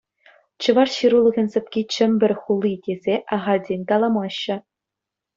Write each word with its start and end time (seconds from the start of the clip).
Чӑваш 0.67 0.91
ҫырулӑхӗн 1.01 1.47
сӑпки 1.55 1.81
Чӗмпӗр 1.95 2.31
хули 2.41 2.71
тесе 2.87 3.15
ахальтен 3.37 3.81
каламаҫҫӗ. 3.93 4.57